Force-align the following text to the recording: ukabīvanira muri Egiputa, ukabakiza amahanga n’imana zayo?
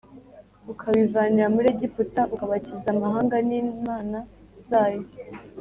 ukabīvanira 0.71 1.45
muri 1.55 1.67
Egiputa, 1.75 2.21
ukabakiza 2.33 2.87
amahanga 2.95 3.35
n’imana 3.47 4.17
zayo? 4.67 5.03